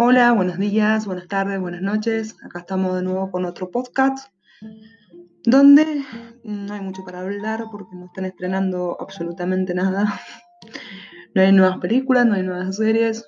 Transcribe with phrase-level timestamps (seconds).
[0.00, 2.36] Hola, buenos días, buenas tardes, buenas noches.
[2.44, 4.32] Acá estamos de nuevo con otro podcast
[5.42, 6.04] donde
[6.44, 10.04] no hay mucho para hablar porque no están estrenando absolutamente nada.
[11.34, 13.26] No hay nuevas películas, no hay nuevas series,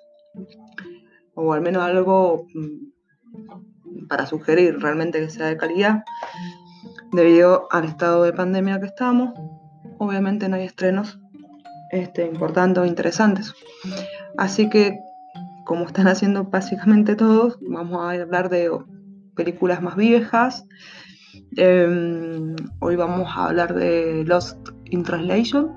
[1.35, 6.05] o al menos algo mm, para sugerir realmente que sea de calidad.
[7.11, 9.33] Debido al estado de pandemia que estamos,
[9.98, 11.19] obviamente no hay estrenos
[11.91, 13.55] este, importantes o interesantes.
[14.37, 15.01] Así que
[15.70, 18.77] como están haciendo básicamente todos, vamos a hablar de
[19.37, 20.66] películas más viejas.
[21.56, 25.70] Em, hoy vamos a hablar de Lost in Translation,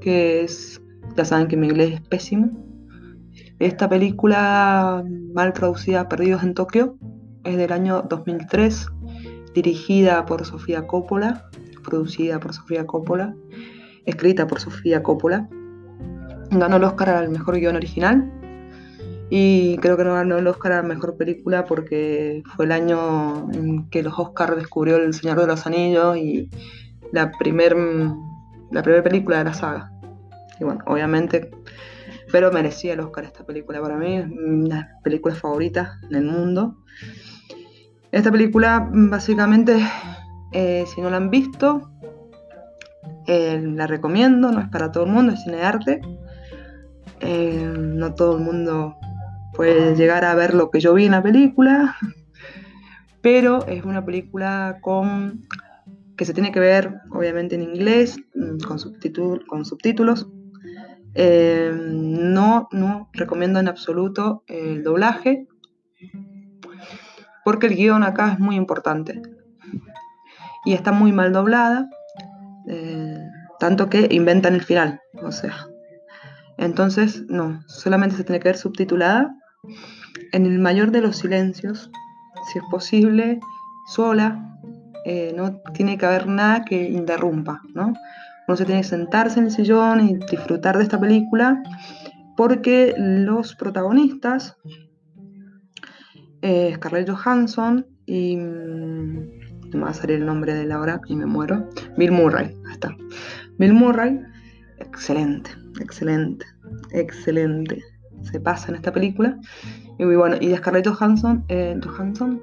[0.00, 0.82] que es,
[1.16, 2.50] ya saben que mi inglés es pésimo.
[3.60, 6.98] Esta película mal traducida, Perdidos en Tokio,
[7.44, 8.88] es del año 2003,
[9.54, 11.48] dirigida por Sofía Coppola,
[11.84, 13.36] producida por Sofía Coppola,
[14.04, 15.48] escrita por Sofía Coppola.
[16.50, 18.32] Ganó el Oscar al mejor guion original
[19.30, 23.88] y creo que no ganó el Oscar a Mejor Película porque fue el año en
[23.90, 26.48] que los Oscars descubrió El Señor de los Anillos y
[27.12, 27.76] la primer,
[28.70, 29.92] la primera película de la saga.
[30.58, 31.50] Y bueno, obviamente,
[32.32, 36.76] pero merecía el Oscar esta película para mí, una de las películas favoritas en mundo.
[38.10, 39.78] Esta película, básicamente,
[40.52, 41.90] eh, si no la han visto,
[43.26, 46.00] eh, la recomiendo, no es para todo el mundo, es cine de arte.
[47.20, 48.96] Eh, no todo el mundo
[49.58, 51.96] puede llegar a ver lo que yo vi en la película,
[53.22, 55.48] pero es una película con
[56.16, 58.78] que se tiene que ver obviamente en inglés, mm, con,
[59.48, 60.28] con subtítulos.
[61.14, 65.48] Eh, no, no recomiendo en absoluto el doblaje,
[67.44, 69.20] porque el guion acá es muy importante
[70.64, 71.90] y está muy mal doblada,
[72.68, 73.26] eh,
[73.58, 75.66] tanto que inventan el final, o sea.
[76.58, 79.34] Entonces, no, solamente se tiene que ver subtitulada
[80.32, 81.90] en el mayor de los silencios,
[82.52, 83.40] si es posible,
[83.86, 84.58] sola,
[85.04, 87.94] eh, no tiene que haber nada que interrumpa, ¿no?
[88.46, 91.62] Uno se tiene que sentarse en el sillón y disfrutar de esta película
[92.36, 94.56] porque los protagonistas,
[96.42, 98.36] eh, Scarlett Johansson y...
[98.36, 101.68] Mm, no me va a salir el nombre de la hora y me muero.
[101.96, 102.96] Bill Murray, ahí está.
[103.58, 104.18] Bill Murray,
[104.78, 106.46] excelente, excelente,
[106.92, 107.82] excelente
[108.22, 109.38] se pasa en esta película.
[109.98, 112.40] Y bueno, y Scarlett Johansson, eh, Johansson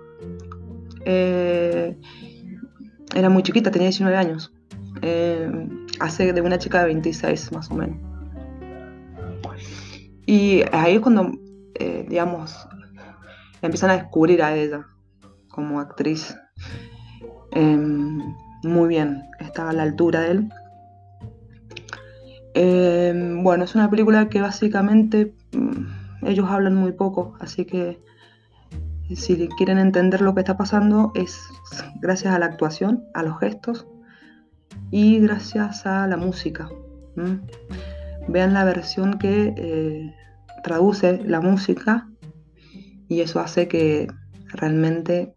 [1.06, 1.98] eh,
[3.16, 4.54] era muy chiquita, tenía 19 años.
[5.02, 5.50] Eh,
[6.00, 7.98] hace de una chica de 26 más o menos.
[10.26, 11.32] Y ahí es cuando,
[12.10, 12.68] digamos,
[13.62, 14.88] empiezan a descubrir a ella
[15.50, 16.36] como actriz.
[18.64, 20.50] muy bien, estaba a la altura de él.
[22.56, 28.00] Bueno, es una película que básicamente Mm, ellos hablan muy poco, así que
[29.16, 31.48] si quieren entender lo que está pasando es
[32.02, 33.88] gracias a la actuación, a los gestos
[34.92, 36.70] y gracias a la música.
[38.28, 40.16] Vean la versión que eh,
[40.64, 42.10] traduce la música
[43.08, 44.08] y eso hace que
[44.48, 45.36] realmente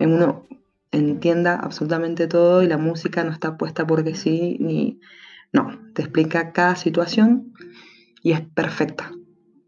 [0.00, 0.44] uno
[0.90, 5.00] entienda absolutamente todo y la música no está puesta porque sí ni
[5.52, 7.52] no, te explica cada situación
[8.22, 9.12] y es perfecta.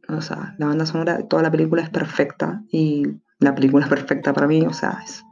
[0.08, 3.06] O sea, la banda sonora, toda la película es perfecta y
[3.38, 5.22] la película es perfecta para mí, o sea, es...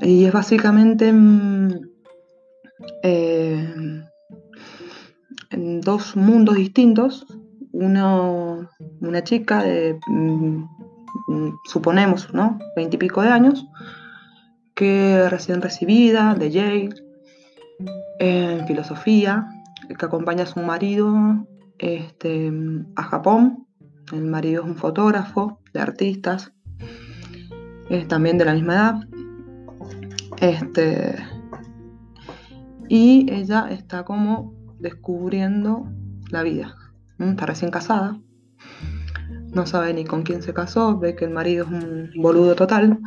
[0.00, 1.68] Y es básicamente mm,
[3.02, 4.04] eh,
[5.50, 7.26] en dos mundos distintos.
[7.72, 8.68] Uno,
[9.00, 10.64] una chica de, mm,
[11.64, 12.58] suponemos, ¿no?
[12.76, 13.66] Veintipico de años,
[14.74, 17.11] que recién recibida de Yale
[18.22, 19.48] en filosofía,
[19.98, 21.44] que acompaña a su marido
[21.78, 22.52] este,
[22.94, 23.66] a Japón.
[24.12, 26.52] El marido es un fotógrafo de artistas,
[27.90, 29.00] es también de la misma edad.
[30.40, 31.16] Este,
[32.88, 35.88] y ella está como descubriendo
[36.30, 36.76] la vida.
[37.18, 38.20] Está recién casada.
[39.52, 43.00] No sabe ni con quién se casó, ve que el marido es un boludo total.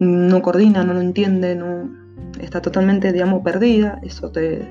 [0.00, 2.01] No coordina, no lo entiende, no,
[2.42, 4.00] está totalmente, digamos, perdida.
[4.02, 4.68] Eso te,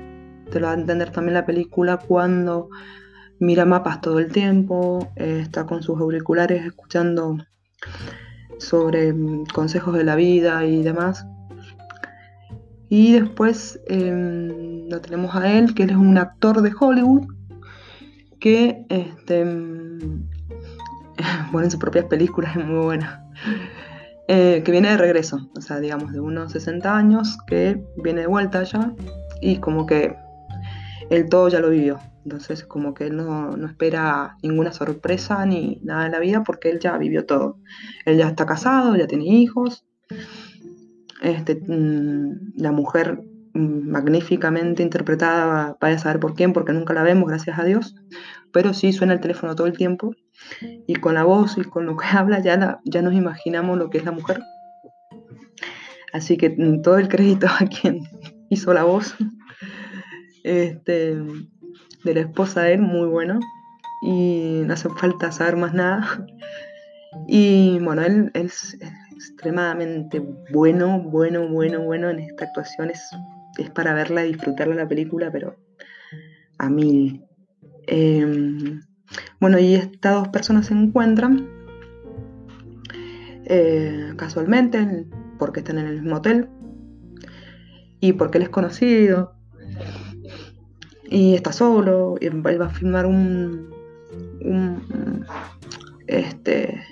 [0.52, 2.68] lo va a entender también la película cuando
[3.38, 7.38] mira mapas todo el tiempo, eh, está con sus auriculares escuchando
[8.58, 11.26] sobre mm, consejos de la vida y demás.
[12.88, 17.26] Y después em, lo tenemos a él, que él es un actor de Hollywood,
[18.38, 20.28] que este, mm,
[21.52, 23.24] bueno, en sus propias películas es muy buena.
[24.28, 28.26] Eh, que viene de regreso, o sea, digamos, de unos 60 años, que viene de
[28.28, 28.94] vuelta ya
[29.40, 30.16] y como que
[31.10, 31.98] él todo ya lo vivió.
[32.24, 36.78] Entonces, como que él no, espera ninguna sorpresa ni nada en la vida porque él
[36.78, 37.58] ya vivió todo.
[38.06, 39.84] Él ya está casado, ya tiene hijos.
[41.20, 43.24] Este, mm, la mujer
[43.54, 47.96] mm, magníficamente interpretada, vaya a saber por quién, porque nunca la vemos, gracias a Dios.
[48.52, 50.14] Pero sí suena el teléfono todo el tiempo.
[50.86, 53.98] Y con la voz y con lo que habla ya, ya nos imaginamos lo que
[53.98, 54.40] es la mujer.
[56.12, 56.50] Así que
[56.82, 58.00] todo el crédito a quien
[58.50, 59.16] hizo la voz
[60.44, 61.16] este,
[62.04, 63.40] de la esposa de él, muy bueno.
[64.02, 66.26] Y no hace falta saber más nada.
[67.28, 68.76] Y bueno, él, es
[69.12, 70.20] extremadamente
[70.52, 72.90] bueno, bueno, bueno, bueno en esta actuación.
[72.90, 73.08] Es,
[73.58, 75.56] es para verla y disfrutarla la película, pero
[76.58, 77.24] a mil.
[77.86, 78.80] Em,
[79.40, 81.48] bueno, y estas dos personas se encuentran
[83.44, 85.06] eh, casualmente
[85.38, 86.48] porque están en el mismo hotel
[88.00, 89.34] y porque él es conocido
[91.04, 93.70] y está solo y él va a filmar un,
[96.06, 96.82] este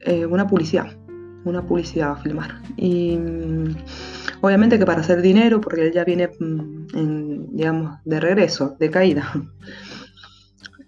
[0.00, 0.96] eh, una publicidad
[1.44, 2.62] una publicidad va a filmar.
[2.76, 3.76] Y mm,
[4.42, 9.32] obviamente que para hacer dinero porque él ya viene mm, digamos de regreso de caída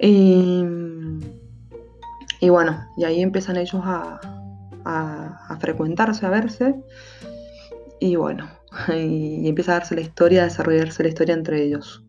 [0.03, 0.65] y,
[2.41, 4.21] y bueno y ahí empiezan ellos a,
[4.85, 6.75] a, frecuentarse a verse
[8.01, 8.49] y bueno
[8.89, 12.05] y, empieza a darse la historia, a desarrollarse la historia entre ellos.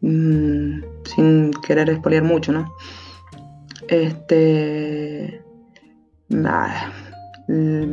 [0.00, 2.74] Mm, sin querer expoliar mucho, ¿no?
[3.88, 5.42] Este.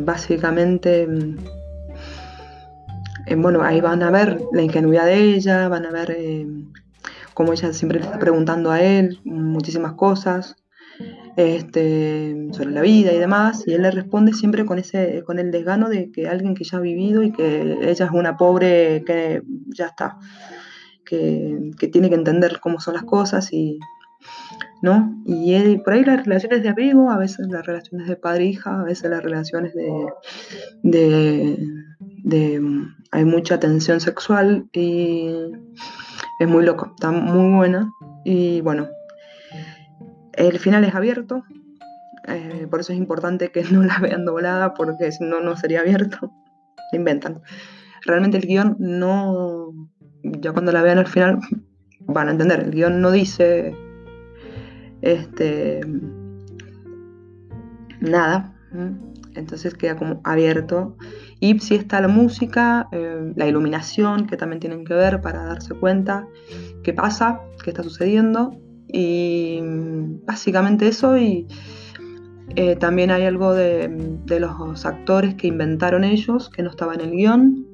[0.06, 1.07] básicamente.
[3.25, 6.48] Eh, bueno, ahí van a ver la ingenuidad de ella, van a ver eh,
[7.39, 10.57] cómo ella siempre le está preguntando a él muchísimas cosas
[11.38, 15.50] este, sobre la vida y demás, y él le responde siempre con, ese, con el
[15.50, 19.41] desgano de que alguien que ya ha vivido y que ella es una pobre que
[19.68, 20.18] ya está,
[21.06, 23.80] que, tiene que entender cómo son las cosas y,
[24.81, 25.24] ¿no?
[25.25, 29.09] Y por ahí las relaciones de apego, a veces las relaciones de padre-hija, a veces
[29.09, 30.12] las relaciones de,
[32.21, 32.69] de,
[33.12, 35.31] Hay mucha tensión sexual y
[36.39, 37.92] es muy loco, está muy buena.
[38.24, 38.88] Y bueno,
[40.33, 41.44] el final es abierto,
[42.27, 45.81] eh, por eso es importante que no la vean doblada, porque si no, no sería
[45.81, 46.31] abierto.
[46.92, 47.42] Lo inventan.
[48.06, 49.74] Realmente el guion no.
[50.24, 51.39] Ya cuando la vean al final
[52.01, 52.62] van a entender.
[52.62, 53.75] El guion no dice.
[55.01, 55.81] Este.
[58.00, 58.56] Nada.
[59.36, 60.98] Entonces queda como abierto.
[61.39, 65.74] Y si está la música, eh, la iluminación, que también tienen que ver para darse
[65.74, 66.27] cuenta
[66.83, 68.51] qué pasa, qué está sucediendo
[68.88, 69.59] y
[70.25, 71.47] básicamente eso y
[72.56, 73.89] eh, también hay algo de,
[74.39, 77.65] los actores que inventaron ellos, que no estaba en el guion,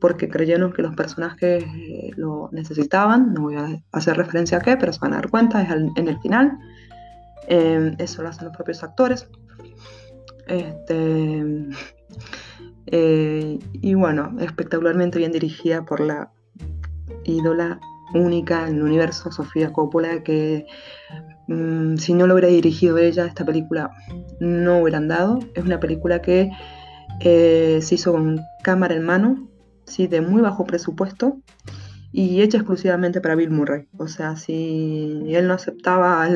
[0.00, 3.32] porque creyeron que los personajes eh, lo necesitaban.
[3.34, 6.08] No voy a hacer referencia a qué, pero se van a dar cuenta, es en
[6.08, 6.58] el final.
[7.46, 9.28] Eso lo hacen los propios actores.
[10.48, 11.44] Este,
[12.92, 16.32] y bueno, espectacularmente bien dirigida por la
[17.24, 17.80] ídola
[18.14, 20.66] única en el universo, Sofía Coppola, que
[21.48, 23.90] mm, si no lo hubiera dirigido ella, esta película
[24.40, 25.38] no hubiera andado.
[25.54, 26.50] Es una película que
[27.20, 29.48] eh, se hizo con cámara en mano,
[29.84, 30.06] ¿sí?
[30.06, 31.40] de muy bajo presupuesto
[32.12, 33.88] y hecha exclusivamente para Bill Murray.
[33.98, 36.26] O sea, si él no aceptaba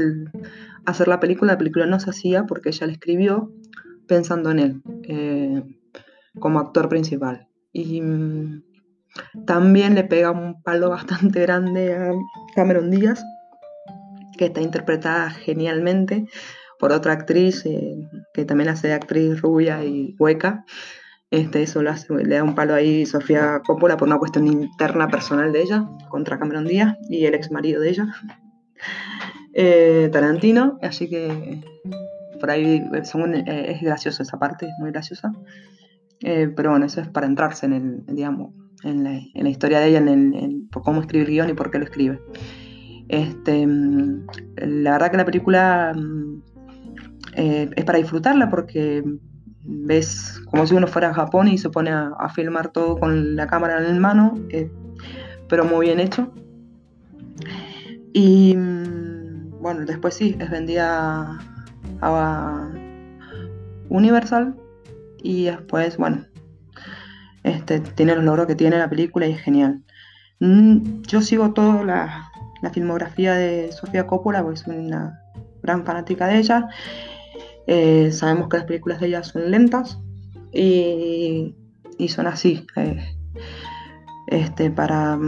[0.85, 3.53] hacer la película, la película no se hacía porque ella la escribió
[4.07, 5.42] pensando en él eh,
[6.39, 7.49] como actor principal.
[7.73, 8.63] Y mm,
[9.47, 12.13] también le pega un palo bastante grande a
[12.55, 13.23] Cameron Díaz,
[14.37, 16.27] que está interpretada genialmente
[16.79, 20.65] por otra actriz eh, que también hace de actriz rubia y hueca.
[21.31, 25.63] Este, eso le da un palo ahí Sofía Coppola por una cuestión interna personal de
[25.63, 28.07] ella contra Cameron Díaz y el ex marido de ella,
[29.55, 30.79] eh, Tarantino.
[30.83, 31.63] Así que
[32.41, 35.33] por ahí eh, es gracioso esa parte, es muy graciosa.
[36.23, 40.69] Pero bueno, eso es para entrarse en el, digamos, en la, historia de ella, en,
[40.71, 42.21] por cómo escribe el guion y por qué lo escribe.
[43.09, 46.43] Este, la verdad que la película mm,
[47.37, 49.05] eh, es para disfrutarla porque
[49.65, 53.47] ves como si uno fuera a Japón y se pone a, filmar todo con la
[53.47, 54.71] cámara en mano, eh,
[55.49, 56.33] pero muy bien hecho.
[58.13, 61.39] Y mm, bueno, después sí, es vendida
[62.01, 62.69] a
[63.89, 64.57] Universal
[65.23, 66.25] y después, bueno,
[67.45, 69.83] este, tiene los logros que tiene la película y es genial.
[70.41, 72.29] Mm, yo sigo toda la,
[72.73, 75.21] filmografía de Sofía Coppola porque soy una
[75.63, 76.69] gran fanática de ella.
[77.67, 79.99] Eh, sabemos que las películas de ella son lentas
[80.53, 81.55] y,
[82.09, 82.67] son así.
[82.77, 83.03] Eh,
[84.29, 85.19] este, para,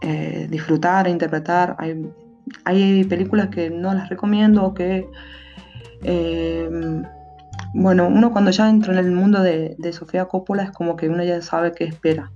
[0.00, 1.76] eh, disfrutar e interpretar.
[1.78, 2.10] Hay,
[2.64, 5.06] hay, películas que no las recomiendo o que,
[7.74, 11.08] bueno, uno cuando ya entra en el mundo de, de, Sofía Coppola es como que
[11.08, 12.32] uno ya sabe qué espera,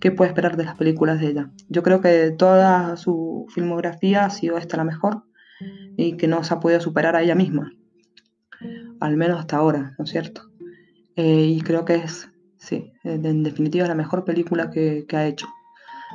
[0.00, 1.50] qué puede esperar de las películas de ella.
[1.68, 5.22] Yo creo que toda su filmografía ha sido esta la mejor
[5.96, 7.72] y que no se ha podido superar a ella misma,
[9.00, 10.42] al menos hasta ahora, ¿no es cierto?
[11.16, 15.46] Eh, y creo que es, sí, en definitiva la mejor película que, ha hecho.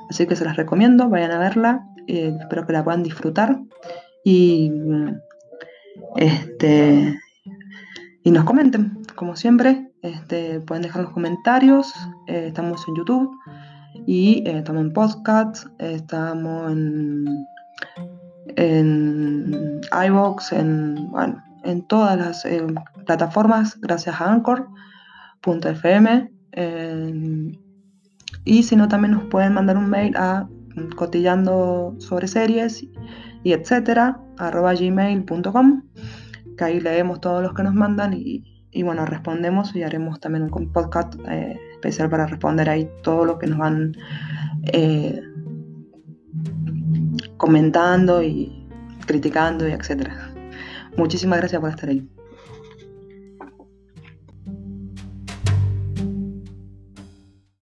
[0.10, 3.60] Así que se las recomiendo, vayan a verla, eh, espero que la puedan disfrutar
[4.24, 4.72] y,
[6.18, 7.18] este,
[8.24, 11.94] y nos comenten, como siempre, este, pueden dejar los comentarios,
[12.28, 13.32] eh, estamos en YouTube
[14.08, 17.26] y estamos en podcast, estamos en
[18.56, 22.66] en iVoox, en, bueno, en todas las eh,
[23.06, 26.32] plataformas, gracias a Anchor.fm.
[26.54, 27.52] Eh,
[28.44, 30.48] y si no, también nos pueden mandar un mail a
[30.96, 32.86] cotillando sobre series
[33.44, 35.84] y etcétera, arroba gmail.com,
[36.58, 40.50] que ahí leemos todos los que nos mandan y, y bueno, respondemos y haremos también
[40.52, 43.96] un podcast eh, especial para responder ahí todo lo que nos van
[44.72, 45.22] eh,
[47.38, 48.68] comentando y
[49.06, 50.32] criticando y etcétera.
[50.98, 52.08] Muchísimas gracias por estar ahí.